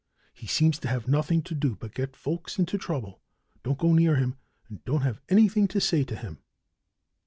[0.33, 3.21] "He seems to have nothing to do but get folks into trouble.
[3.61, 4.35] Don't go near him,
[4.67, 6.39] and don't have anything to say to him."